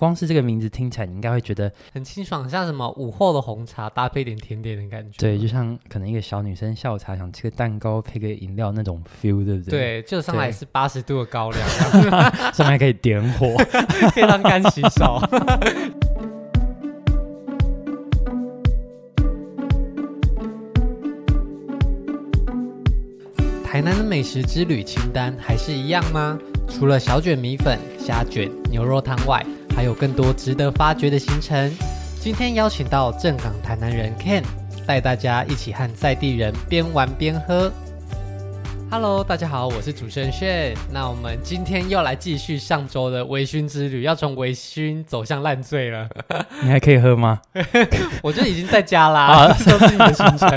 [0.00, 5.18] 光是这个名字听起来，你应该会觉得很清爽，像什么午后的红茶搭配点甜点的感觉。
[5.18, 10.00] 对，就像可能一个小女生下午茶想吃个蛋糕配个饮料那种 feel，对不对？
[10.00, 11.68] 对，就上来是八十度的高粱，
[12.54, 13.54] 上面还可以点火，
[14.14, 15.20] 可以当干洗手。
[23.62, 26.38] 台南的美食之旅清单还是一样吗？
[26.70, 29.44] 除了小卷米粉、虾卷、牛肉汤外，
[29.76, 31.70] 还有更多值得发掘的行程。
[32.20, 34.42] 今天邀请到正港台南人 Ken，
[34.86, 37.70] 带大家一起和在地人边玩边喝。
[38.92, 40.74] Hello，大家好，我是主持人炫。
[40.90, 46.08] 那我们今天又来继续上周的微醺之旅，要从微醺走向烂醉了。
[46.60, 47.40] 你还可以喝吗？
[48.20, 50.50] 我就已经在家啦， 都是你的行程。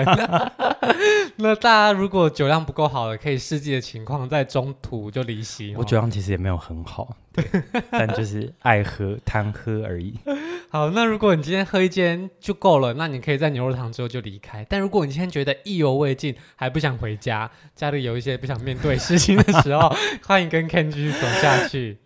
[1.35, 5.75] 那大家如果酒量不够好的，可以视自己的情况，在中途就离席。
[5.77, 7.43] 我酒量其实也没有很好，对，
[7.89, 10.17] 但就是爱喝贪喝而已。
[10.69, 14.65] 好，那如果你今天喝一间就够了，那你可以在牛肉汤之后就离开。
[14.69, 19.91] 但如果你今天觉得意犹未尽，还不想回家，家里有一些不想面对事情的时候，
[20.25, 21.97] 欢迎跟 Ken 继续走下去。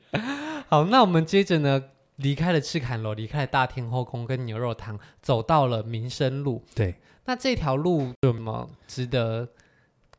[0.67, 1.81] 好，那我们接着呢，
[2.17, 6.63] 离开了赤坎楼，离开了大天后宫跟牛肉汤，走到了民生路。
[6.73, 9.47] 对，那这条路有什么值得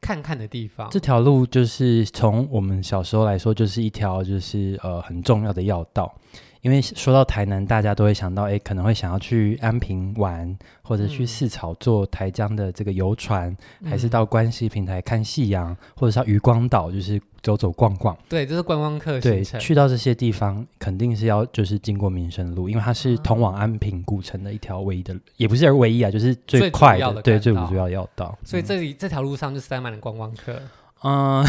[0.00, 0.88] 看看的地方？
[0.90, 6.14] 这条路就是从我们小时候来说，就是一条就是呃很重要的要道。
[6.60, 18.16] 因为说到台南，大家都会想到，哎，可能会想要去安平玩，或者去四草坐台江的这个游船，嗯、还是到关西平台看夕阳，或者是到渔光岛，就是走走逛逛。
[18.28, 19.20] 对，这是观光客。
[19.20, 28.36] 对，去到这些地方，肯定是要就是经过民生路，因为它是通往安平古城的一条唯一的，也不是唯一啊，就是最快的，的对，最主要的要道。
[28.42, 30.60] 所以这里、嗯、这条路上就塞满了观光客。
[31.04, 31.44] 嗯，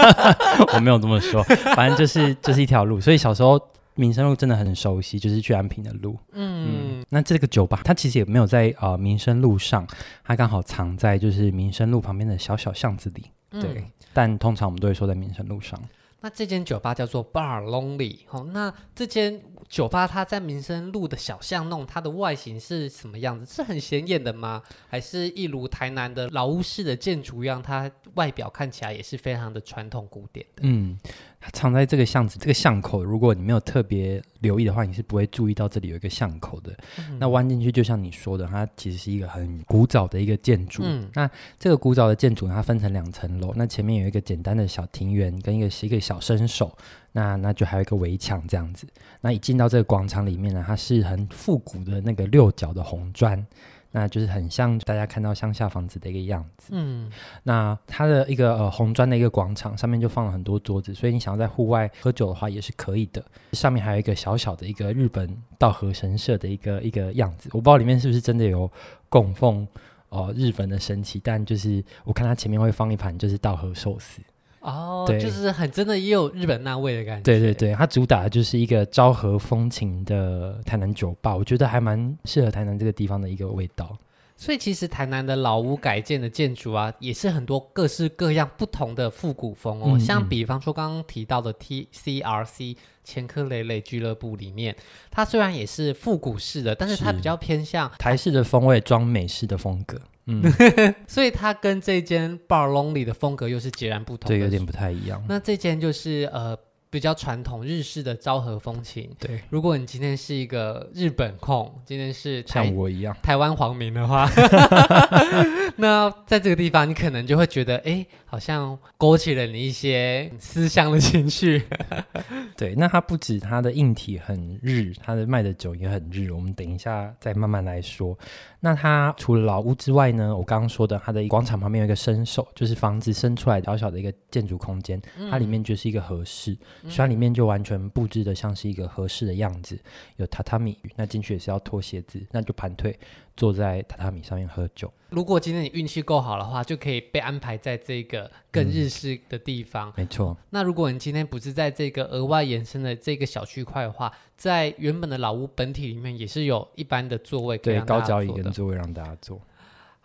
[0.72, 1.42] 我没有这么说，
[1.76, 2.98] 反正就是就是一条路。
[2.98, 3.60] 所以小时候。
[3.98, 6.16] 民生路真的很熟悉，就是去安平的路。
[6.32, 9.84] 嗯，嗯，那这个酒吧它其实也没有在呃民生路上，
[10.22, 13.24] 它刚好藏在就是民生路旁边的小小巷子里。
[13.50, 15.82] 嗯、对，但通常我们都会说在民生路上。
[16.20, 18.18] 那这间酒吧叫做 Bar Lonely。
[18.26, 23.46] 好，那这间酒吧它在民生路的小巷弄，它的外形是什么样子？
[23.46, 24.62] 是很显眼的吗？
[24.88, 30.62] 还是一如台南的老屋式的建筑一样，它外表看起来也是非常的传统古典的？
[30.64, 30.98] 嗯。
[31.40, 36.76] 它藏在这个巷子，这个巷口，如果你没有特别留意的话，你是不会注意到这里有一个巷口的。
[36.98, 40.82] 嗯、那弯进去，就像你说的，它其实是一个很古早的一个建筑。
[40.84, 46.76] 嗯、那这个古早的建筑，它分成两层楼，那前面有一个简单的小庭园，跟一个一个小伸手，
[47.12, 48.86] 那那就还有一个围墙这样子。
[49.20, 53.46] 那一进到这个广场里面呢，它是很复古的那个六角的红砖。
[53.90, 56.70] 那就是很像大家看到乡下房子的一个样子。
[56.72, 57.10] 嗯，
[57.42, 63.24] 那它的一个呃红砖的一个广场上面就放了很多桌子，所以你想要在户外喝酒的话也是可以的。
[63.52, 68.70] 上面还有一个小小的一个日本稻荷神社的一个一个样子，我不知道里面是不是真的有
[69.08, 69.66] 供奉
[70.10, 74.20] 哦、呃、日本的神祇，但就是我看它前面会放一盘就是稻荷寿司。
[74.60, 77.22] 哦，对，就是很真的，也有日本那味的感觉。
[77.22, 83.96] 对对对，它主打的就是一个昭和风情的台南酒吧，我觉得还蛮适合台南这个地方的一个味道。
[84.40, 89.86] 所以其实台南的老屋改建的建筑啊，也是很多各式各样不同的复古风哦。
[89.88, 94.76] 嗯嗯，像比方说刚刚提到的 TCRC 前科累累俱乐部里面，
[95.10, 100.00] 它虽然也是复古式的，但是它比较偏向台式的风味装美式的风格。
[100.26, 100.40] 嗯，
[101.08, 105.20] 所以它跟这间 Bar Lonely 的风格又是截然不同的，对，有点不太一样。
[105.28, 106.56] 那这间就是呃。
[106.90, 109.10] 比较传统日式的昭和风情。
[109.18, 114.28] 对，如果你今天是一个日本控，今天是像我一样台湾皇民的话，
[115.76, 121.62] 那在这个地方你可能就会觉得，哎，好像勾起了你一些思乡的情绪。
[122.56, 126.32] 对，那它不止它的硬体很日，它的卖的酒也很日。
[126.32, 128.18] 我们等一下再慢慢来说。
[128.60, 139.78] 那它除了老屋之外呢，我刚刚说的，它的广场旁边有一个伸手，就是房子伸出来小小的一个建筑空间，嗯、它里面就是一个和室，嗯、所以它里面就完全布置的像是一个合适的样子，
[140.16, 142.98] 有榻榻米，那进去也是要脱鞋子，那就盘腿。
[143.36, 144.92] 坐在榻榻米上面喝酒。
[145.10, 149.90] 如果今天你运气够好的话，就可以被安排在这个更日式的地方。
[149.90, 150.36] 嗯、没错。
[150.50, 159.40] 那如果你今天不是在这个额外延伸的这个小区块的话，在原本的老屋本体里面也是有一般的座位可以高脚椅跟座位让大家坐。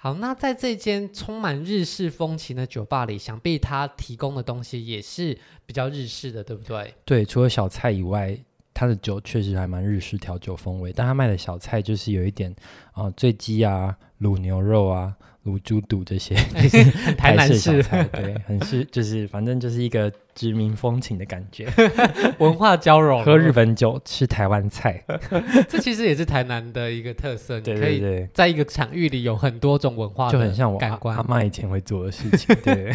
[0.04, 6.94] 好，那在这间充满日式风情的酒吧里，想必他提供的东西也是比较日式的，对不对？
[7.06, 8.38] 对，除了小菜以外。
[8.76, 12.54] 他的酒确实还蛮日式调酒风味，但他卖的小菜就是有一点
[12.94, 15.16] 啊，醉鸡啊、卤牛肉啊。
[15.46, 16.36] 卤猪肚这些，
[17.18, 21.68] 台南市对，很是就是反正就是一个殖民风情的感觉，
[22.40, 25.04] 文化交融，喝日本酒，吃台湾菜，
[25.68, 27.60] 这其实也是台南的一个特色。
[27.60, 32.56] 对对对，在一个场域里有很多种文化，就很像我感官阿妈以前会做的事情。
[32.64, 32.94] 对，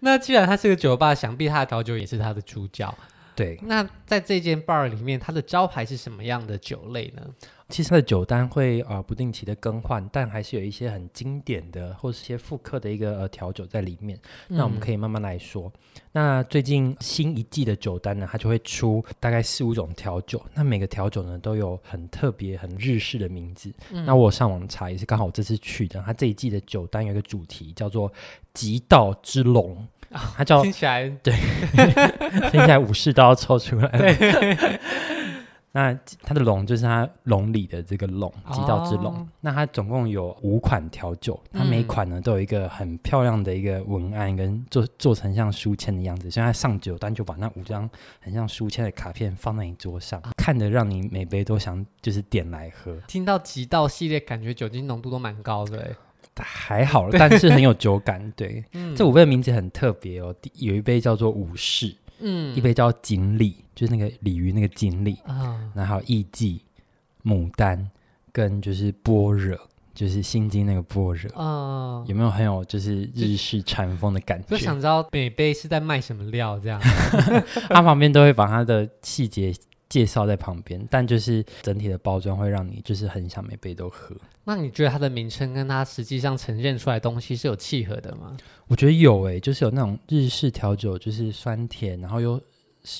[0.00, 2.94] 那既然它是个酒吧，想必它的调酒也是它的主角。
[3.34, 7.22] 对，那在这间 bar 里面，它的招牌是什么样的酒类呢？
[7.68, 14.18] 其实它的酒单会啊、呃、不定期的更换，但还是有一些很经典的或是一些复刻的一个呃调酒在里面。
[14.48, 15.70] 嗯、那我们可以慢慢来说。
[16.12, 20.42] 那最近新一季的酒单呢，它就会出大概四五种调酒。
[20.54, 23.70] 那每个调酒呢都有很特别、很日式的名字。
[23.92, 28.10] 嗯、那我上网查也是刚好我这次去的，它这一季的酒单有一个主题叫做
[28.54, 31.34] “极道之龙”，它叫听起来对，
[32.50, 34.78] 听起来武士都要抽出来了。
[35.72, 39.14] 对那它的龙就是它龙里的这个龙，极道之龙。
[39.14, 46.30] 哦、那它总共有五款调酒，它每款呢都有一个很漂亮的一个文案，跟做做成像书签的样子。
[46.30, 47.88] 所以它上酒单就把那五张
[48.20, 52.96] 很像书签的卡片放在你桌上，啊、看的让你每杯都想就是点来喝。
[53.06, 55.94] 听到极道系列，感觉酒精浓度都蛮高的，
[56.36, 58.32] 还好，但是很有酒感。
[58.34, 60.34] 对， 嗯、这五杯的名字很特别哦。
[60.40, 61.94] 第有一杯叫做武士。
[62.20, 65.16] 嗯，一杯叫锦鲤，就是那个鲤鱼那个锦鲤。
[65.24, 66.60] 啊，然后还有艺妓、
[67.24, 67.90] 牡丹
[68.32, 69.56] 跟就是般若，
[69.94, 71.30] 就是心经那个般若。
[71.34, 74.48] 哦，有没有很有就是日式禅风的感觉？
[74.50, 76.80] 就想知道每杯是在卖什么料这样，
[77.70, 79.52] 他旁边都会把他的细节。
[79.88, 84.14] 介绍在旁边，但就是整体的包装会让你就是很想每杯都喝。
[84.44, 88.36] 那你觉得它的名称跟它实际上呈现出来的东西是有契合的吗？
[88.66, 92.40] 我觉得有诶、欸，就是有那种日式调酒，就是酸甜，然后又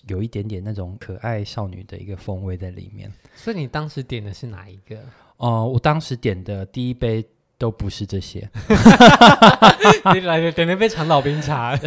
[0.07, 3.11] 有一点点那种可爱少女的一个风味在里面。
[3.35, 4.97] 所以你当时点的是哪一个？
[5.37, 7.25] 哦、呃，我当时点的第一杯
[7.59, 8.49] 都不是这些。
[10.15, 11.77] 你来点了杯长岛冰茶。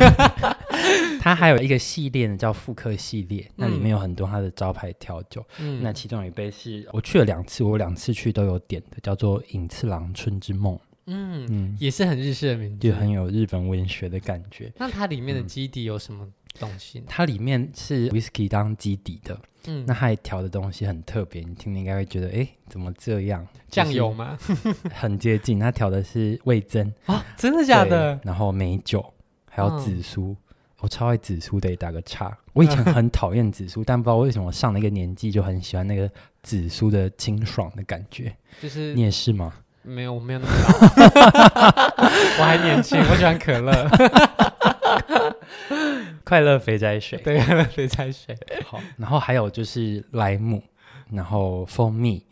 [1.21, 5.45] 它还有一个系列呢，叫复刻系列，那里面有很多它的招牌调酒。
[5.59, 10.77] 嗯，那其中有一杯是我去了两次，我两次去都有点的，叫做隐次郎春之梦。
[11.05, 14.71] 嗯嗯，也是很日式的名字，就很有日本文学的感觉。
[14.77, 16.27] 那它里面的基底有什么
[16.59, 16.99] 东西？
[16.99, 19.39] 嗯，它里面是 whisky 当基底的。
[19.67, 23.47] 嗯，那它调的东西很特别，你听了应该会觉得，哎，怎么这样？
[23.69, 24.37] 酱油吗？
[24.93, 28.19] 很接近，它调的是味增啊， 真的假的？
[28.23, 29.13] 然后美酒，
[29.49, 30.31] 还有紫苏。
[30.31, 30.37] 嗯
[30.81, 32.35] 我超爱紫苏的，打个叉。
[32.53, 36.09] 我以前很讨厌紫苏， 但不知道为什么上了一个年纪就很喜欢那个
[36.41, 38.35] 紫苏的清爽的感觉。
[38.59, 39.53] 就是你也是吗？
[39.83, 42.01] 没有，我没有那么老。
[42.39, 44.50] 我还年轻，我喜欢可乐。
[46.23, 48.37] 快乐肥宅水，对，快乐肥宅水。
[48.65, 50.61] 好，然后还有就是莱姆，
[51.09, 52.25] 然后蜂蜜，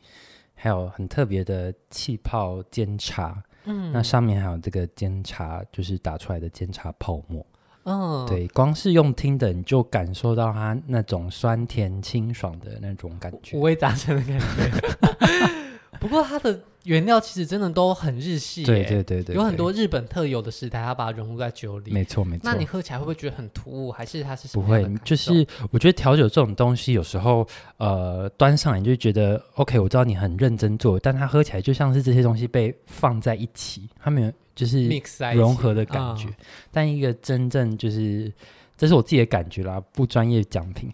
[0.56, 3.44] 还有很特别的气泡煎茶。
[3.66, 7.45] 嗯，那上面还有这个煎茶，就是打出来的煎茶泡沫。
[7.83, 15.58] 嗯，对，光是用听的你就感受到它那种酸甜清爽的那种感觉，五味杂陈的感觉。
[16.00, 21.91] 不过它的原料其实真的都很日系，对对对对，有很多日本特有的食材，它把它融入在酒里。
[21.91, 22.41] 没错没错。
[22.44, 23.91] 那你喝起来会不会觉得很突兀？
[23.91, 24.65] 还是它是什么？
[24.65, 27.47] 不会，就是我觉得调酒这种东西有时候
[27.77, 34.31] 呃端上来你就觉得 OK，我知道你很认真做，但它喝起来就像是这些东西被放在一起，它没有。
[34.56, 34.89] 就是
[35.36, 36.27] 融合的感觉，
[36.69, 38.30] 但一个真正就是，
[38.75, 40.91] 这是我自己的感觉啦，不专业讲评。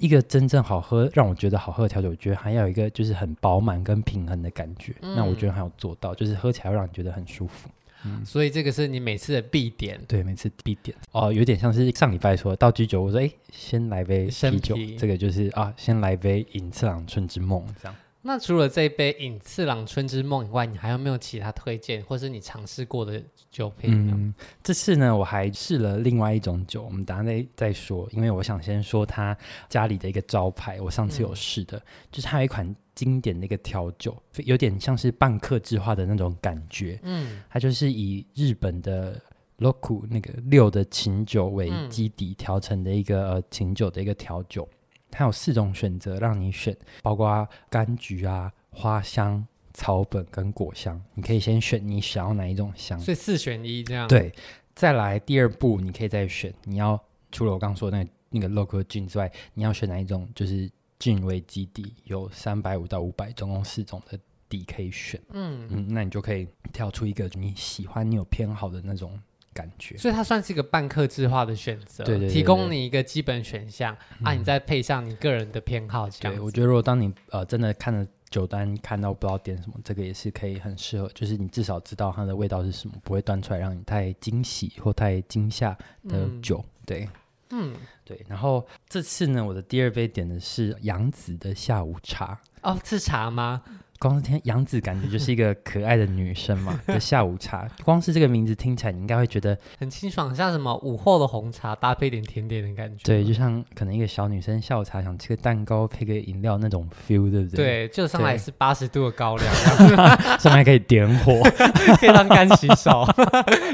[0.00, 4.94] 一个真正好喝，让我觉得好喝的调酒，我觉得还要有一个就是很饱满跟平衡的感觉。
[5.02, 7.68] 嗯、那我觉得还有做到，就是喝起来会让你觉得很舒服。
[8.04, 10.96] 嗯，所以这个是你每次的必点，对，每次必点。
[11.10, 17.96] 哦，有点像是上礼拜说到居酒，我说哎，先来杯啤酒，皮这个就是啊，先来杯隐次郎春之梦这样。
[18.28, 23.90] 那除了这一杯隐次郎春之梦以外，你还有没有其他推荐，或是你尝试过的酒品？
[23.90, 28.06] 嗯，这次呢，我还试了另外一种酒，我们等下再再说。
[28.12, 29.34] 因为我想先说他
[29.70, 31.82] 家里的一个招牌，我上次有试的，嗯、
[32.12, 37.00] 就是它有一款经典的一个调酒，有点像是半克制化的那种感觉。
[37.04, 39.18] 嗯，它就是以日本的
[39.56, 44.68] Roku 那个六的琴酒为基底调成的一个、嗯呃、琴酒的一个调酒。
[45.10, 52.98] 它有四种选择让你选，包括柑橘啊、花香、草本跟果香，你可以先选你想要哪一种香。
[53.00, 54.06] 所以四选一这样。
[54.06, 54.32] 对，
[54.74, 57.00] 再来第二步，你可以再选，你要
[57.32, 60.28] 除了我刚刚说的那个、那个 local gin 之外，你要选哪一种？
[60.34, 65.20] 就是 gin 为基底，有三百五到五百，总共四种的底可以选。
[65.30, 69.18] 嗯嗯，那你就可以挑出一个你喜欢、你有偏好的那种。
[69.58, 69.96] 感觉。
[69.96, 76.36] 所以它算是一个半客制化的选择，对，对，对，对，提供你一个基本选项，嗯、啊，你再配上你个人的偏好这样。
[76.36, 85.76] 对，我觉得如果当你呃真的看了酒单，看到不知道点什么，这个也是可以很适合，就是你至少知道它的味道是什么，不会端出来让你太惊喜或太惊吓
[86.08, 86.58] 的酒。
[86.58, 87.08] 嗯、对，
[87.50, 87.74] 嗯，
[88.04, 88.24] 对。
[88.28, 92.38] 然后这次呢，我的第二杯点的是杨子的下午茶。
[92.62, 93.62] 哦，是茶吗？
[93.98, 96.78] 光是听杨子，感觉就是一个可爱的女生嘛。
[96.86, 103.02] 的下午茶，光是这个名字听起来，你应该会觉得很清爽，像什么午后的红茶搭配点甜点的感觉。
[103.04, 107.56] 对，就像可能一个小女生下午茶想吃个蛋糕配个饮料那种 feel，对不对？
[107.56, 109.54] 对，就上来是八十度的高粱，
[110.38, 111.42] 上面还可以点火，
[111.98, 113.04] 可以当干洗手。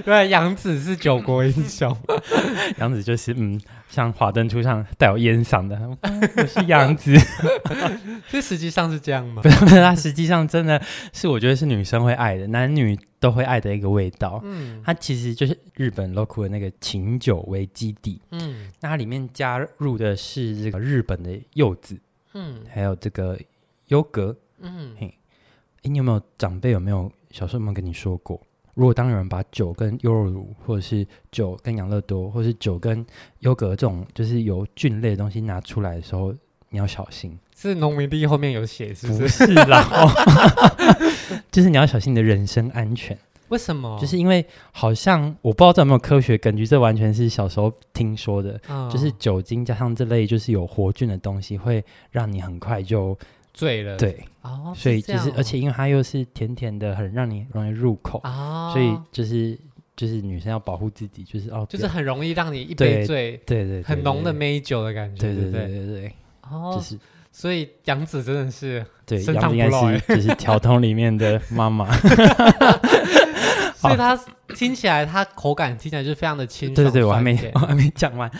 [0.04, 1.94] 对，杨子是酒国英雄，
[2.78, 3.60] 杨子就是嗯。
[3.90, 5.78] 像华灯初上带有烟嗓的，
[6.36, 7.16] 我是杨子，
[8.28, 9.40] 这实际上是这样吗？
[9.40, 10.80] 不是，他实际上真的
[11.12, 14.40] 是我觉得是女生会爱的，男女都会爱的一个味道。
[14.44, 21.98] 嗯，它其实就是日本 local 的那个琴酒为基底，嗯，那它里面加入的是这个日本的柚子，
[22.32, 23.38] 嗯，还有这个
[23.88, 25.14] 优格，嗯，嘿，
[25.82, 28.40] 诶，你有没有长辈有没有小时候有没有跟你说过？
[28.74, 33.06] 如果当有人把酒跟优酪乳，或者是酒跟养乐多，或者是酒跟
[33.38, 36.34] 优格这种就是有菌类的东西拿出来的时候，
[36.74, 37.38] 你要小心。
[37.56, 39.22] 是农民历后面有写，是不是？
[39.22, 39.88] 不是啦，
[41.52, 43.16] 就是你要小心你的人身安全。
[43.48, 43.96] 为什么？
[44.00, 48.60] 就是因为好像我不知道这有没有科学根据，这完全是小时候听说的。
[48.66, 53.16] 哦、就是酒精加上这类就是有活菌的东西，会让你很快就。
[53.56, 59.56] 醉了，对，哦，所以就是，而且因为它又是甜甜的，很让你容易入口，哦，所以就是
[59.94, 66.12] 就是女生要保护自己，就是哦，就是很容易让你一杯醉，对对，很浓的美酒的感觉，对对对对对，
[66.50, 66.98] 哦，就是，
[67.32, 71.90] 所以杨子真的是，对，杨子应该是就是条通里面的妈妈，
[73.76, 74.18] 所以 它
[74.54, 78.30] 听起来它口感听起来就是非常的清爽，对对对，我还没 我还没讲完，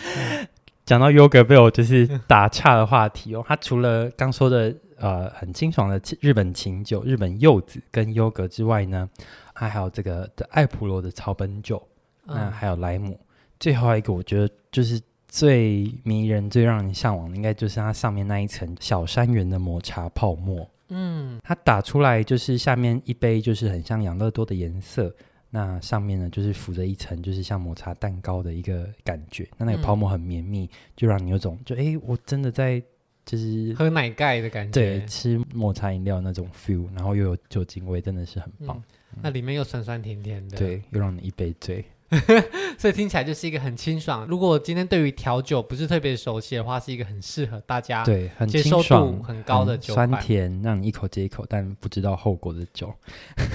[0.85, 4.75] 讲到优格被我就是打岔的话题哦，它除了刚说的。
[4.97, 9.09] 呃，很清爽的日本琴酒、日本柚子跟优格之外呢，
[9.53, 11.85] 还还有这个的艾普罗的草本酒，
[12.23, 13.19] 那、嗯、还有莱姆。
[13.59, 14.97] 最后一个，我觉得就是
[15.35, 20.65] 最迷人、最让人向往的，应该就是它上面那一层小山园的抹茶泡沫。
[20.87, 25.13] 嗯，它打出来就是下面一杯就是很像养乐多的颜色，
[25.49, 29.45] 那上面呢就是浮着一层就是像抹茶蛋糕的一个感觉。
[29.57, 32.81] 那那个泡沫很绵密，嗯、就让你有种就哎，我真的在。
[33.25, 38.77] 就是喝奶盖的感觉，对，吃抹茶饮料那种 feel，然后又有酒精味，真的是很棒。
[39.13, 41.83] 嗯、那里面又酸酸甜甜的，对，又让你一杯醉。
[42.77, 44.25] 所以听起来就是一个很清爽。
[44.27, 52.93] 如果今天对于调酒不是特别熟悉的话，是一个很适合大家对很接受度很高的酒，酸甜让你一口接一口，但不知道后果的酒。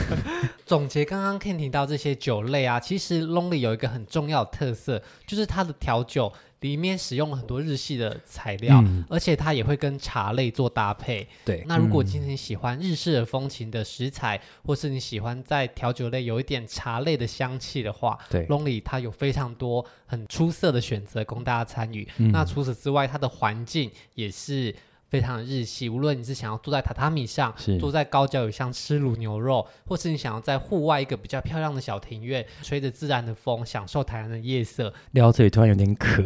[0.67, 11.27] 总结刚刚 Ken 提到这些酒类啊，其实 Lonely 有一个很重要的特色，就是它的调酒里面使用了很多日系的材料，嗯、而且它也会跟茶类做搭配。
[11.45, 22.07] 对，那如果今天喜欢日式的风情的食材，嗯、或是你喜欢在调酒类有一点茶类的香气的话，对，Lonely 它有非常多很出色的选择供大家参与。
[22.19, 24.75] 嗯、那除此之外，它的环境也是。
[25.11, 34.95] 非常的日系，无论你是想要坐在榻榻米上，坐在高脚椅上吃卤牛肉，或是你想要在户外一个比较漂亮的小庭院，吹着自然的风，享受台湾的夜色。
[35.11, 36.23] 聊这里突然有点渴，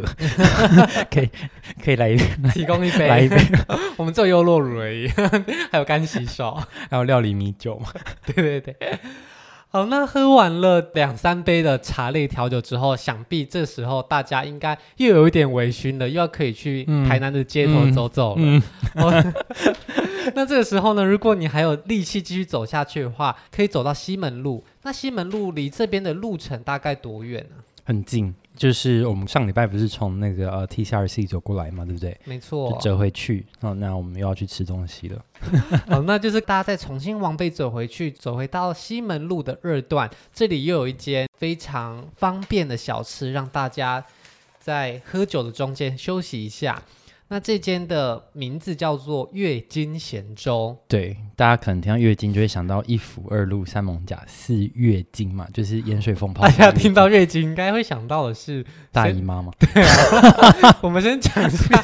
[1.11, 1.31] 可以
[1.83, 3.37] 可以来一杯，提供一杯，来一杯。
[3.97, 5.09] 我们只有优酪乳而已，
[5.73, 7.89] 还有干洗手，还有料理米酒嘛？
[8.27, 8.99] 对对对。
[9.75, 18.41] 好，那喝完了两三杯的茶类调酒之后，想必这时候大家应该又有一点微醺了，又要可以去台南的街头走走了。
[18.41, 18.63] 嗯
[18.95, 19.35] 嗯、
[20.37, 24.63] 那这个时候呢，如果你还有力气继续走下去的话，可以走到西门路。
[24.85, 27.57] 那西门路离这边的路程大概多远呢？
[27.85, 32.17] 很近，就是我们上礼拜不是从那个呃 TCRC 走过来嘛，对不对？
[32.25, 33.45] 没错，就折回去。
[33.61, 35.25] 哦，那我们又要去吃东西了。
[35.89, 44.05] 好， 那就是大家再重新往北走回去，走回到西门路的二段，这里又有一间非常方便的小吃，让大家
[44.61, 46.83] 在喝酒的中间休息一下。
[47.29, 50.77] 那这间的名字叫做月经咸粥。
[50.87, 56.43] 对，大家可能听到月经就会想到一府二路三艋甲四月经嘛，就是盐水风泡。
[56.47, 59.51] 大家听到月经应该会想到的是大姨妈嘛？
[59.59, 61.83] 对啊， 我们先讲一下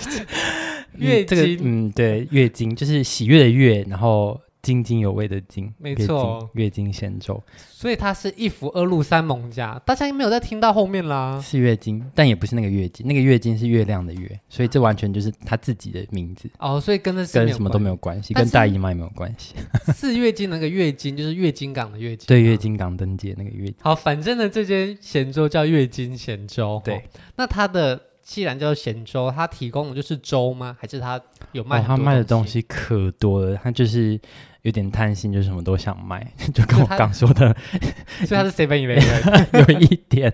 [0.99, 1.27] 月津。
[1.27, 11.41] 这个嗯，对，月经就是喜悦的月，然后津津有味的津，没错，月经咸粥，所以它是一福二路三艋舺，大家应该没有再听到后面啦。
[11.41, 19.55] 是月经，但也不是那个月经，那个月经是月亮的月，所以这完全就是他自己的名字哦，所以跟这跟什么都没有关系，跟大姨妈也没有关系。
[19.95, 23.77] 四月经那个月经就是月经港的月经，对，月经港灯节那个月经。
[23.81, 27.03] 好，反正呢，这间咸粥叫月经咸粥，对，哦、
[27.37, 28.01] 那它的。
[28.23, 30.77] 既然叫咸粥，它提供的就是粥吗？
[30.79, 31.83] 还是它有卖？
[31.83, 34.21] 它卖的东西可多了，它就是
[34.63, 37.55] 有点贪心，就什么都想卖， 就跟我刚说的，
[38.27, 40.33] 所以他是 seven eleven 有一点，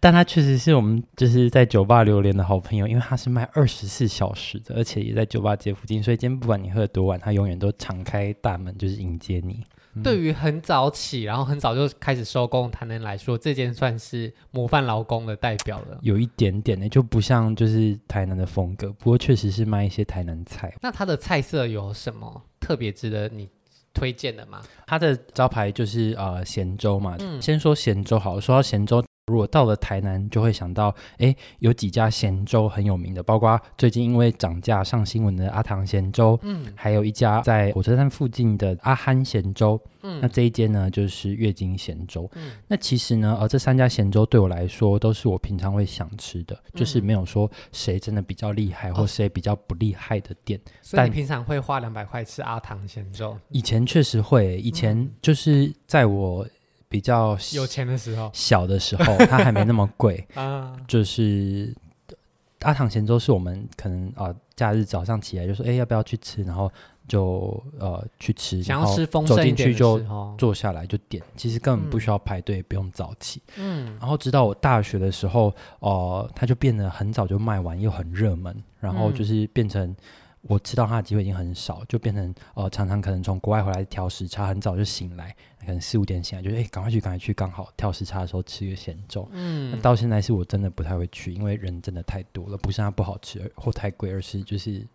[0.00, 9.62] 但他确实是我们就是在酒吧流连的好朋友，因为他是卖二十四小时的，而且也在酒吧街附近，所以今天不管你喝多晚，他永远都敞开大门，就是迎接你。
[10.04, 15.98] 对于很早起，然后很早就开始收工台南来说，这间算是模范劳工的代表了。
[16.02, 20.72] 有一点点呢，就不像就是台南的风格，不过确实是卖一些台南菜。
[20.82, 23.48] 那它的菜色有什么特别值得你
[23.98, 24.62] 推荐的吗？
[24.86, 27.16] 它的招牌就是呃咸粥嘛。
[27.18, 29.04] 嗯，先说咸粥好，说到咸粥。
[29.28, 50.58] 如果到了台南，就会想到，哎，有几家咸粥很有名的，包括最近因为涨价上新闻的阿唐咸粥，嗯，还有一家在火车站附近的阿憨咸粥，嗯，那这一间呢就是月经咸粥，嗯，那其实呢，呃，这三家咸粥对我来说都是我平常会想吃的，嗯、就是没有说谁真的比较厉害或谁比较不厉害的店。
[50.80, 53.36] 所以你平常会花两百块吃阿唐咸粥？
[53.50, 56.46] 以前确实会，以前就是在我。
[56.88, 60.76] 比较有钱的时候，小的时候， 它还没那么贵 啊。
[60.86, 61.74] 就是
[62.60, 66.42] 阿唐咸粥是我们可能啊、呃，假日早上起来就说，哎，要不要去吃？
[66.42, 66.70] 然后
[67.06, 70.00] 就呃去吃，想要吃丰盛走进去就
[70.36, 73.42] 坐下来就点，其实根本不需要排队，嗯、不用早起。
[73.56, 79.94] 嗯，然后直到我大学的时候，哦、呃，它就变得很早就卖完，又很热门，然后就是变成。
[80.42, 89.28] 我吃到它的机会已经很少，就变成呃，常常可能从国外回来调时差，很早就醒来，可能四五点醒来，就哎，赶快去，赶快去，刚好调时差的时候吃个咸粥。
[89.32, 94.86] 嗯，那到现在是我真的不太会去，因为人真的太多了，不是它不好吃或太贵，而是就是。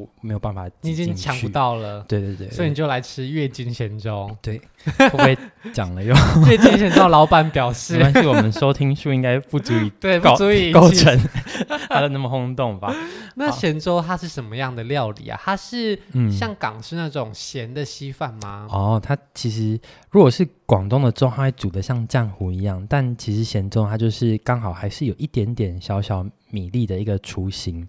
[0.00, 2.04] 我没有办法，你已经抢不到了。
[2.08, 4.30] 对对对，所以你就来吃月经咸粥。
[4.40, 4.60] 对，
[4.98, 5.36] 会不会
[5.72, 6.14] 讲了又？
[6.48, 11.18] 月经咸粥老板表示，没关系，我们收听数应该不足以 对，不足以构成
[11.88, 12.94] 它的那么轰动吧？
[13.34, 15.38] 那咸粥它是什么样的料理啊？
[15.42, 15.98] 它是
[16.30, 18.66] 像港式那种咸的稀饭吗？
[18.70, 19.78] 哦，它其实
[20.10, 26.26] 如果是广东的粥，它会煮的像浆糊一样，但其实咸粥它就是刚好还是有一点点小小。
[26.52, 27.80] 米粒的一个雏形，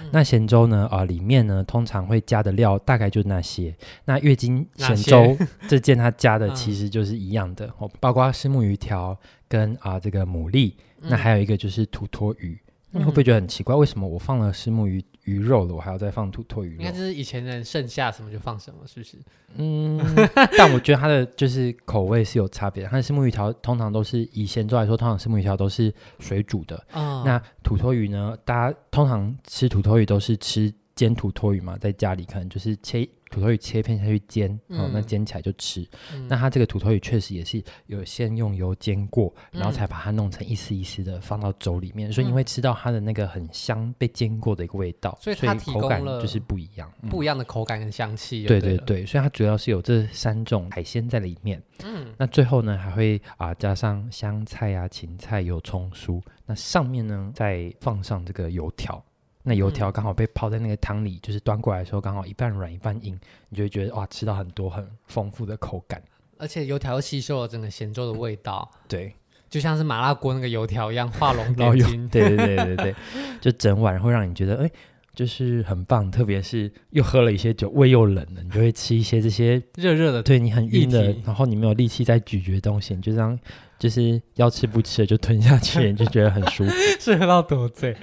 [0.00, 0.88] 嗯、那咸粥呢？
[0.90, 3.72] 啊、呃，里面呢通常会加的料大概就那些。
[4.06, 5.36] 那月经咸粥
[5.68, 9.16] 这件它加的 其实就是一样的，包括石木鱼条
[9.48, 12.58] 跟啊、呃、这个牡蛎，嗯、那还有一个就是土托鱼。
[12.96, 13.74] 你会不会觉得很奇怪？
[13.74, 16.80] 为什么我放了石目鱼鱼肉了，我还要再放土托鱼肉？
[16.80, 19.18] 应该就是以前人剩下什么就放什么，是不是？
[19.56, 19.98] 嗯，
[20.56, 22.88] 但我觉得它的就是口味是有差别的。
[22.88, 26.76] 它的虱目鱼条通常都是以咸粥来说，通常石目鱼条都是水煮的。
[26.92, 28.36] 哦、那土托鱼呢？
[28.44, 33.08] 大家通常吃土托鱼都是吃煎土托鱼嘛，在家里可能就是切。
[33.28, 35.84] 土托鱼切片下去煎，嗯、哦，那煎起来就吃。
[36.14, 45.18] 嗯、那它这个土托鱼确实也是有先用油煎过，嗯、然后才把它弄成一丝一丝的放到粥里面，嗯、所以你会吃到它的那个很香被煎过的一个味道。
[45.20, 48.44] 所以它口感就是不一样，不一样的口感跟香气。
[48.44, 51.60] 对对对，所以它主要是有这三种海鲜在里面。
[51.82, 59.04] 嗯，那最后呢还会啊加上香菜啊、芹菜、有葱酥，那上面呢再放上这个油条。
[59.48, 63.16] 那油条刚好被泡在那个汤里，嗯、就是端过来的时候刚好一半软一半硬，
[63.48, 66.02] 你就会觉得哇，吃到很多很丰富的口感，
[66.36, 69.14] 而且油条又吸收了整个咸粥的味道，对，
[69.48, 72.94] 就像是麻辣锅那个油条一样画龙 点睛，对对对对对，
[73.40, 74.70] 就整碗会让你觉得哎，
[75.14, 83.38] 就是很棒，特别是又喝了一些酒，胃又冷了，你就会吃一些这些热热的，对你很晕的，然后你没有力气再咀嚼东西，你就这样
[83.78, 87.96] 就是要吃不吃的就吞下去，你就觉得很舒服， 是喝到多醉。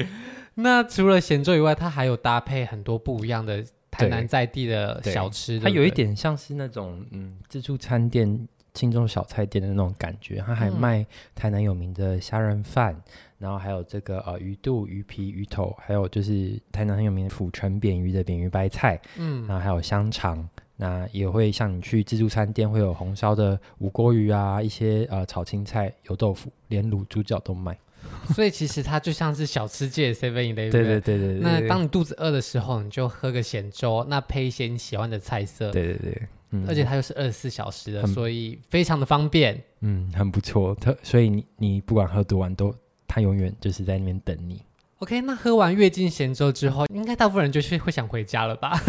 [0.55, 5.59] 那除了咸粥以外，它还有搭配很多不一样的台南在地的小吃。
[5.59, 10.43] 它有一点像是那种嗯自助餐店、轻中小菜店的那种感觉。
[10.45, 13.03] 它还卖台南有名的虾仁饭，嗯、
[13.39, 18.99] 然后还有这个呃鱼肚、鱼皮、鱼头，还有就是台南很有名的府城扁鱼的扁鱼白菜。
[19.17, 20.47] 嗯，然后还有香肠。
[20.75, 27.77] 那也会像你去自助餐店会有红烧的五锅鱼啊，一些呃炒青菜、油豆腐，连卤猪脚都卖。
[28.33, 31.39] 所以其实它就像是小吃界的 Seven Eleven， 对对对对，对。
[31.39, 35.71] 那当你肚子饿的时候，你就喝个咸粥，那配一些你喜欢的菜色。
[35.71, 36.21] 对对对，
[36.51, 39.61] 嗯，而且它又是二十四小时的，所以非常的方便。
[39.81, 40.75] 嗯，很不错。
[40.79, 42.73] 它所以你你不管喝多晚都，
[43.07, 44.61] 它永远就是在那边等你。
[45.03, 48.79] OK，那喝完月经咸粥之后，应该大部分人就是会想回家了吧？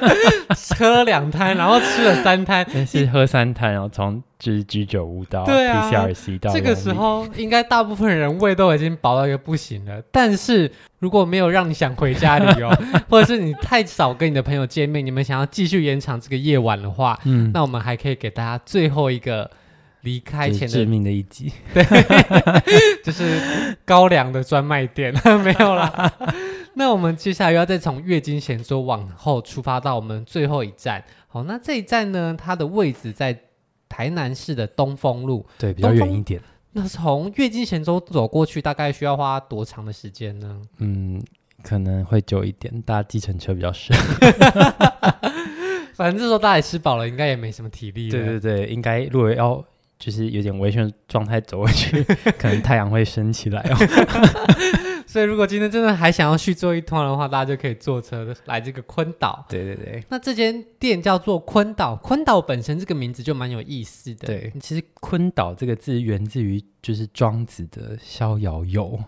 [0.78, 10.02] 喝两摊，然后吃了三摊，是喝三摊，然后从就是居酒屋到 PCRC 到、啊、这个时候，应该大部分人胃都已经饱到一个不行了。
[10.12, 12.68] 但是如果没有让你想回家的理由，
[13.08, 19.50] 或者是你太少跟你的朋友见面，你们想要继续延长这个夜晚的话，嗯，那我们还可以给大家最后一个。
[20.04, 21.82] 离开前的致命的一击，对，
[23.02, 25.12] 就是高粱的专卖店，
[25.42, 26.12] 没有啦。
[26.76, 31.02] 那我们接下来又要再从月经咸粥往后出发到我们最后一站。
[31.26, 33.36] 好，那这一站呢，它的位置在
[33.88, 36.40] 台南市的东风路，对，比较远一点。
[36.72, 40.60] 那从月经咸粥走过去，大概需要花多长的时间呢？
[40.78, 41.22] 嗯，
[41.62, 43.96] 可能会久一点，搭计程车比较省。
[45.94, 48.18] 反正这时候大家也吃饱了，应该也没什么体力了。
[48.18, 49.64] 对对对，应该如果要。
[50.04, 52.04] 就是有点微醺状态走过去，
[52.36, 53.76] 可能太阳会升起来哦。
[55.06, 59.46] 所以如果今天真的还想要去做一趟的话，大家就可以坐车来这个昆岛。
[59.48, 60.04] 对对对。
[60.10, 64.26] 那这间店叫做昆岛，昆岛本身这个名字就蛮有意思的。
[64.26, 69.00] 对，其实昆岛这个字源自于就是庄子的《逍遥游》。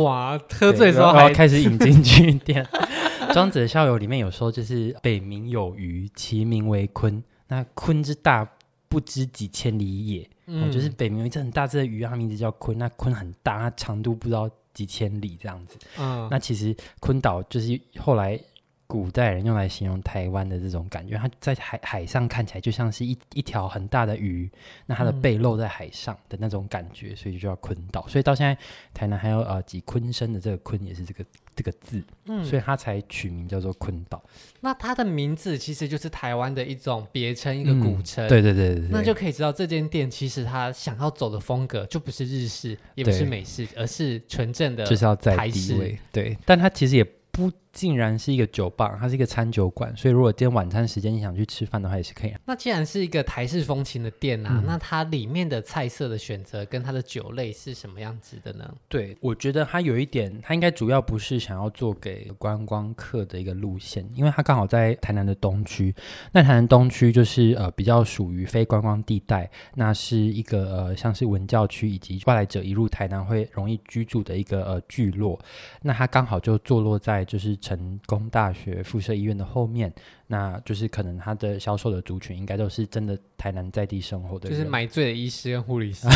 [0.00, 2.64] 哇，喝醉的时候还开始引经据典。
[3.34, 7.20] 庄子的《逍遥》里面有说，就是北冥有鱼，其名为鲲。
[7.48, 8.48] 那鲲之大。
[8.88, 12.74] 不知几千里也，嗯，就是北冥有一只很大只的鱼，它名字叫鲲。
[12.74, 15.78] 那鲲很大，它长度不知道几千里这样子。
[15.98, 18.40] 嗯，那其实鲲岛就是后来
[18.86, 21.16] 古代人用来形容台湾的这种感觉。
[21.16, 24.50] 它在海海上看起来就像是一一条很大的鱼，
[24.86, 28.06] 那它的背露在海上的那种感觉，所以就叫鲲岛。
[28.06, 28.56] 所以到现在
[28.94, 31.24] 台南还有呃几鲲生的这个鲲也是这个。
[31.56, 34.22] 这个字，嗯，所以他才取名叫做坤岛。
[34.60, 38.28] 那它的名字其实就是台湾的一种别称，一个古称。
[38.28, 45.98] 对对对对，那就可以知道这间店其实它想要走的风格就不是日式，也不是美式，而是纯正的，就是要在地位。
[46.12, 47.04] 对，但它其实也。
[47.36, 52.34] 不竟然是一个酒吧，它是一个餐酒馆，所以如果今天晚餐时间你想去吃饭的话，也是可以。
[52.46, 58.74] 那既然是一个台式风情的店啊，嗯、那它里面的菜色的选择跟它的酒类是什么样子的呢？
[58.88, 65.94] 对，我觉得它有一点，它应该主要不是想要做给观光客的一个路线，因为它刚好在台南的东区。
[66.32, 75.38] 那台南东区就是呃比较属于非观光地带，那是一个呃像是文教区以及外来者一入台南会容易居住的一个呃聚落。
[75.82, 77.26] 那它刚好就坐落在。
[77.26, 79.92] 就是成功大学附设医院的后面，
[80.28, 86.06] 那就是可能他的销售的族群应该都是真的台南在地生活的人，就是买醉的医师跟护理师。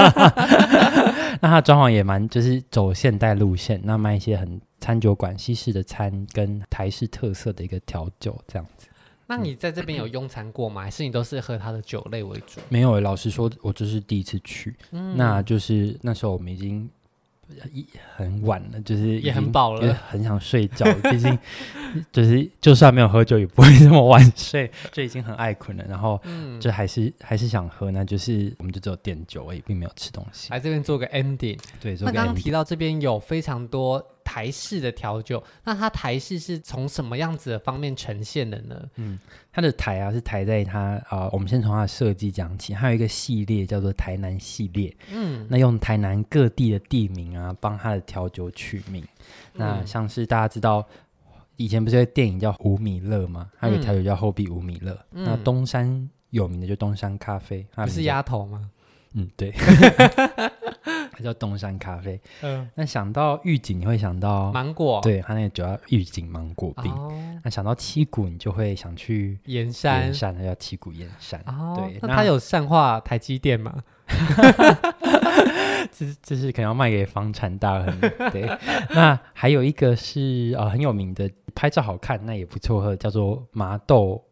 [1.42, 8.88] 那他装潢也蛮就是走现代路线，那卖一些很餐酒馆西式的餐跟台式特色的一个调酒这样子。
[9.26, 10.84] 那你在这边有用餐过吗？
[10.84, 12.60] 还是你都是喝他的酒类为主？
[12.70, 14.74] 没有，老实说，我这是第一次去。
[14.92, 16.88] 嗯，那就是那时候我们已经。
[17.72, 20.84] 一很晚了，就是也很饱了，很想睡觉。
[21.10, 21.38] 毕竟
[22.12, 25.84] 就是就算没有喝酒，也不会这么晚睡， 就已经很爱困了。
[25.88, 26.20] 然后
[26.60, 30.50] 就还是、嗯、还是想喝，那就是我们就只有点酒而已，并没有吃东西。
[30.50, 31.58] 来这边做个 ending。
[31.80, 34.04] 对，那刚刚提到这边有非常多。
[34.24, 38.88] 台式的调酒，那它台式是从什么样子的方面呈现的呢？
[38.96, 39.18] 嗯，
[39.52, 44.92] 它的台啊是台在它啊、呃，我们先从它的设计讲起，它有一个系列叫做台南系列。
[45.12, 49.04] 嗯，那用台南各地的地名啊，帮它的调酒取名。
[49.54, 50.84] 嗯、那像是大家知道，
[51.56, 53.50] 以前不是有电影叫《五米勒》吗？
[53.60, 54.98] 它有调酒叫后壁五米勒。
[55.12, 58.70] 嗯、那东山有名的就东山咖啡，不是鸭头吗？
[59.14, 59.52] 嗯，对。
[61.16, 62.20] 它叫东山咖啡。
[62.42, 65.00] 嗯，那想到玉井，你会想到芒果。
[65.00, 66.92] 对，它那个叫玉井芒果冰。
[66.92, 67.12] 哦，
[67.44, 70.02] 那想到七谷，你就会想去盐山。
[70.02, 71.40] 盐山，它叫七谷盐山。
[71.46, 71.98] 哦，对。
[72.02, 73.82] 那它有善化台积电吗？
[75.92, 78.00] 这这是可能要卖给房产大亨。
[78.32, 78.50] 对。
[78.90, 84.24] 那还有一个是呃很有名的，拍照好看，那也不错喝，叫做麻豆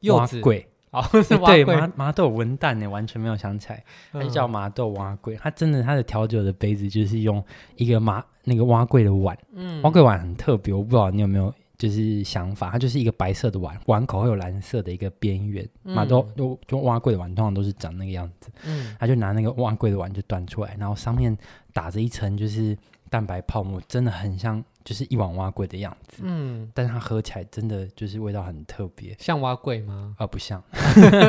[0.00, 0.66] 柚子贵。
[0.94, 5.38] 哦，对，麻麻豆文旦呢，完全没有想起来，它就叫麻豆碗粿。
[5.38, 7.42] 它真的，它的调酒的杯子就是用
[7.76, 15.66] 一个麻那个碗粿的碗，嗯，碗粿碗很特别，我不知道你有没有就是想法，它就是一个白色的碗，碗口会有蓝色的一个边缘。
[15.82, 21.34] 麻豆就就碗粿的碗通常都是长那个样子，嗯，他就拿那个碗粿的碗就端出来，然后上面
[21.72, 22.76] 打着一层就是
[23.12, 24.64] 蛋白泡沫，真的很像。
[24.84, 30.12] 就是一碗蛙桂的样子，嗯，但是它喝起来真的就是味道很特别，像蛙桂吗？
[30.18, 30.60] 啊，不像，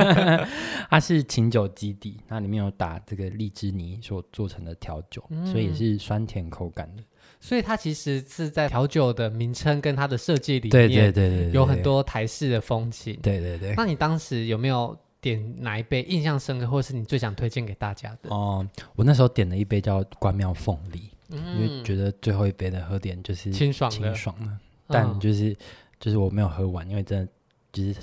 [0.90, 7.04] 它是琴酒基底，那里面有打这个荔枝泥所做成的调酒，嗯、所以也是酸甜口感的。
[7.40, 13.16] 所以它其实是在调酒的名称跟它的设计里面，对对对对，有很多台式的风情。
[13.22, 13.76] 对对对。
[13.78, 18.32] 那你当时有没有点哪一杯印象深刻，或是你最想推荐给大家的？
[18.32, 21.08] 哦，我那时候点了一杯叫关庙凤梨。
[21.30, 24.58] 嗯、因为觉得最后一杯的喝点就是清爽的，清爽的，
[24.88, 25.58] 但就是、嗯、
[26.00, 27.32] 就是我没有喝完，因为真的
[27.72, 27.96] 就是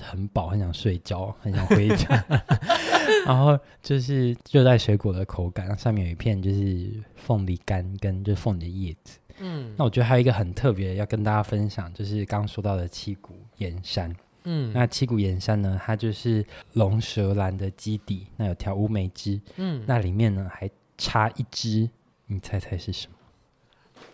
[0.00, 2.24] 很饱，很想睡觉，很想回家。
[3.26, 9.18] 然后就是热带水果的口感，上面有一片就是凤梨干跟就是凤梨的叶子。
[9.40, 14.14] 嗯，那我觉得还有一个很特别要跟大家分享，就是刚刚说到的七谷岩山。
[14.44, 19.40] 嗯，那七谷岩山呢，它就是龙舌兰的基底，那有条乌梅汁。
[19.56, 21.88] 嗯，那里面呢还插一支，
[22.32, 23.14] 你猜猜是什么？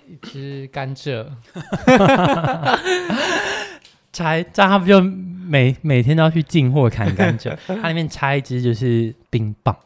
[0.08, 1.26] 一只甘蔗。
[4.10, 7.54] 拆这样，他不就每每天都要去进货砍甘蔗？
[7.66, 9.76] 他里面插一支就是冰棒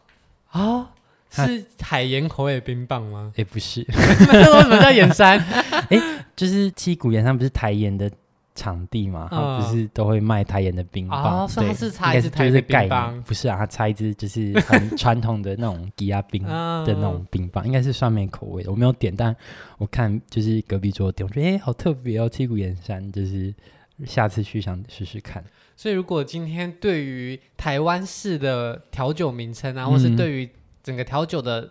[0.51, 0.62] 啊。
[0.62, 0.87] 哦
[1.33, 3.31] 是海盐口味的冰棒吗？
[3.37, 3.87] 也、欸、不是，
[4.33, 5.38] 那为什么叫盐山？
[5.88, 6.03] 哎、欸，
[6.35, 8.11] 就是七股盐山不是台盐的
[8.55, 9.29] 场地嘛？
[9.31, 11.45] 嗯、不是都会卖台盐的冰棒？
[11.45, 13.23] 哦，所以是插一支台盐的冰棒？
[13.23, 18.71] 不是啊，它插一支就是很 传统的那种低压冰的那种冰棒，应该是酸梅口味的。
[18.71, 19.35] 我没有点，但
[19.79, 23.55] 我看就是隔壁桌点，我觉得哎、欸，好特别哦，七股盐山，就是
[24.05, 25.43] 下次去想试试看。
[25.77, 30.51] 所以如果今天对于台湾式的调酒名称啊，或是对于
[30.83, 31.71] 整个调酒的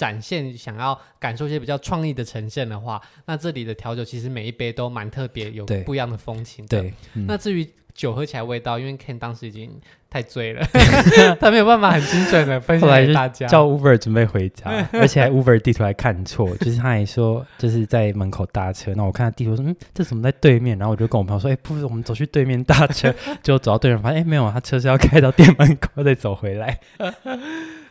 [0.00, 6.80] 展现，想要感受一些比较创意的呈现的话，那这里的调酒其实每一杯都蛮特别，有不一样的风情的。
[6.80, 10.66] 对，嗯、那至于酒喝起来味道，因为 Ken 当时已经太醉了，
[11.38, 13.46] 他没有办法很精准的分享给大家。
[13.46, 18.94] 叫 Uber 准备回家， 而且还 Uber 地图还看错，就是他还说就是在门口搭车。
[18.94, 20.78] 那我看他地图说，嗯，这怎么在对面？
[20.78, 26.80] 然后我就跟我朋友说，哎、欸，不是，我们走去对面搭车，就走到对面发现，哎、欸，没有，他车是要开到店门口再走回来。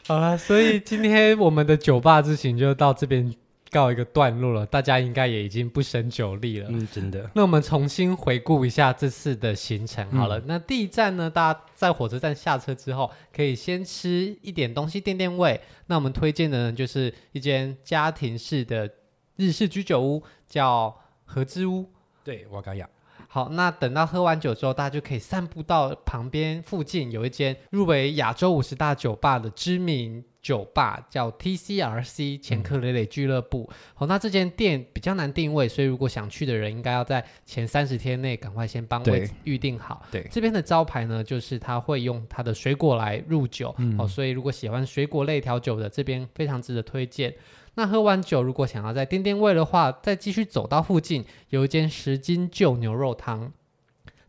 [0.09, 3.31] 好了，所以今天我们的酒吧之行就到这边
[3.69, 4.65] 告一个段落了。
[4.65, 6.67] 大家应该也已经不胜酒力了。
[6.71, 7.29] 嗯，真的。
[7.35, 10.09] 那我们重新回顾一下这次的行程。
[10.09, 15.61] 好了，嗯、那第一站呢，大家在火车站下车之后，可以先吃一点东西垫垫胃。
[15.85, 18.89] 那我们推荐的呢，就是一间家庭式的
[19.35, 20.91] 日式居酒屋，叫
[21.23, 21.85] 和之屋。
[22.23, 22.89] 对，瓦嘎亚。
[23.31, 33.69] 好，那等到喝完酒之后，大家就可以散步到旁边附近有一间入围亚洲五十大酒吧的知名酒吧，叫 TCRC 前克雷雷俱乐部。
[33.93, 40.01] 好、嗯，那这间店比较难定位，所以如果想去的人，应该要在前三十天内赶快先帮位预定好。
[40.09, 43.75] 对，这边的招牌呢，就是他会用他的水果来入酒。
[43.77, 47.31] 嗯，好，所以如果喜欢水果类调酒的，这边非常值得推荐。
[47.79, 53.53] 那喝完酒，如果想要再垫垫胃的话，再继续走到附近，有一间十斤旧牛肉汤。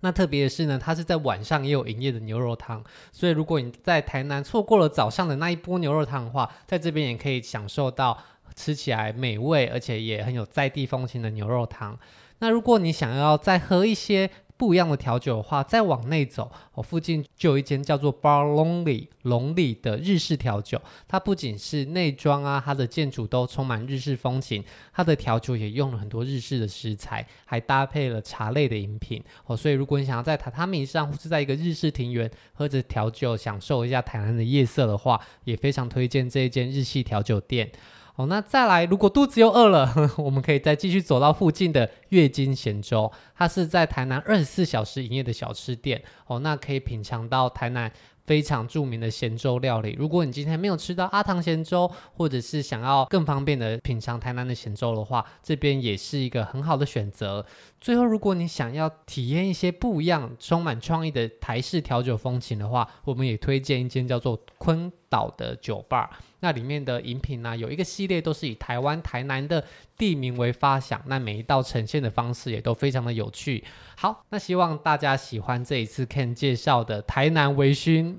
[0.03, 8.17] 那特别的是呢，它是在晚上也有营业的牛肉汤，所以如果你在台南错过了早上的那一波牛肉汤的话，在这边也可以享受到
[8.55, 11.99] 吃起来美味，而且也很有在地风情的牛肉汤。
[12.39, 14.31] 那如果你想要再喝一些，
[14.61, 20.79] 不一样的调酒的话，再往内走，我附近就有一间叫做 Bar Lonely 龙里的日式调酒。
[21.09, 29.57] 它不仅是内装啊，它的建筑都充满日式风情，它的调酒也用了很多日式的食材，还搭配了茶类的饮品哦。
[29.57, 37.73] 所以如果你想要在榻榻米上，或是在一个日式庭园喝着调酒，享受一下台南的夜色的话，也非常推荐这一间日系调酒店。
[38.21, 46.03] 哦，那再来，如果肚子又饿了， 我们可以再继续走到附近的月津咸粥，它是在台南二十四小时营业的小吃店。
[46.27, 47.91] 哦，那可以品尝到台南
[48.27, 49.97] 非常著名的咸粥料理。
[49.99, 57.47] 如果你今天没有吃到阿唐咸粥，或者是想要更方便的品尝台南的咸粥的话，这边也是一个很好的选择。
[57.81, 66.09] 最后，如果你想要体验一些不一样、充满创意的台式调酒风情的话，我们也推荐一间叫做坤岛的酒吧。
[66.43, 69.63] 那里面的饮品呢、啊，有一个系列都是以台湾台南的
[69.99, 73.63] 地名为发想，那每一道呈现的方式也都非常的有趣。
[73.97, 78.15] 好，那希望大家喜欢这一次 Ken 介绍的台南微醺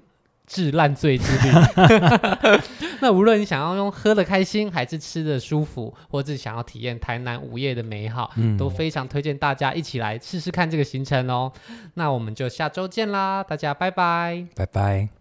[0.46, 1.52] 治烂醉之旅。
[3.02, 11.52] 那无论你想要用喝的开心，还是吃的舒服，或者想要体验台南午夜的美好，嗯、都非常推荐大家一起来试试看这个行程哦。
[11.96, 15.21] 那我们就下周见啦，大家拜拜，拜拜。